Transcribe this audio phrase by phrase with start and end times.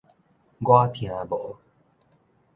[0.61, 1.55] 我聽無